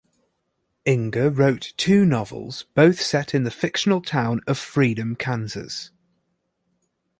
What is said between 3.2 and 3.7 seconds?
in the